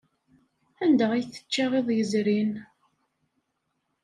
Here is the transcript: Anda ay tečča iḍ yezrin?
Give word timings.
Anda 0.83 1.05
ay 1.11 1.23
tečča 1.25 1.65
iḍ 1.79 1.87
yezrin? 1.97 2.51